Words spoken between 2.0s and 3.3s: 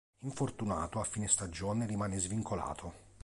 svincolato.